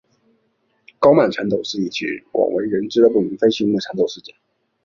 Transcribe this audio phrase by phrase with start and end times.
[0.97, 4.33] 高曼缠斗是一起广为人知的不明飞行物缠斗事件。